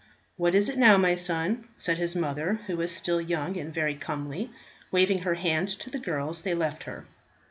"What 0.35 0.55
is 0.55 0.67
it 0.67 0.79
now, 0.79 0.97
my 0.97 1.13
son?" 1.13 1.65
said 1.75 1.99
his 1.99 2.15
mother, 2.15 2.61
who 2.65 2.75
was 2.75 2.91
still 2.91 3.21
young 3.21 3.55
and 3.55 3.71
very 3.71 3.93
comely. 3.93 4.49
Waving 4.89 5.19
her 5.19 5.35
hand 5.35 5.67
to 5.67 5.91
the 5.91 5.99
girls, 5.99 6.41
they 6.41 6.55
left 6.55 6.85
her. 6.85 7.05